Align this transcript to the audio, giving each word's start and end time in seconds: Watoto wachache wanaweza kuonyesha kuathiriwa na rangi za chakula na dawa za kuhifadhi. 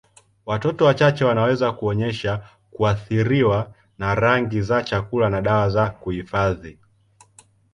Watoto 0.45 0.85
wachache 0.85 1.25
wanaweza 1.25 1.71
kuonyesha 1.71 2.43
kuathiriwa 2.71 3.71
na 3.97 4.15
rangi 4.15 4.61
za 4.61 4.83
chakula 4.83 5.29
na 5.29 5.41
dawa 5.41 5.69
za 5.69 5.89
kuhifadhi. 5.89 6.77